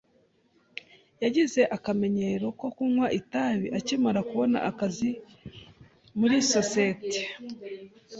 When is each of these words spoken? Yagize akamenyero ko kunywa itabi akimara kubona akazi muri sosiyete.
Yagize 1.23 1.61
akamenyero 1.75 2.47
ko 2.59 2.65
kunywa 2.75 3.07
itabi 3.19 3.67
akimara 3.77 4.19
kubona 4.29 4.57
akazi 4.69 5.09
muri 6.19 6.35
sosiyete. 6.53 7.19